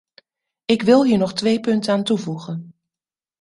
[0.65, 2.73] Ik wil hier nog twee punten aan toevoegen.